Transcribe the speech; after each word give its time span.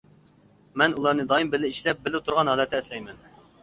مەن 0.83 0.95
ئۇلارنى 0.95 1.27
دائىم 1.33 1.53
بىللە 1.53 1.71
ئىشلەپ، 1.77 2.05
بىللە 2.09 2.25
تۇرغان 2.27 2.55
ھالەتتە 2.55 2.85
ئەسلەيمەن. 2.85 3.27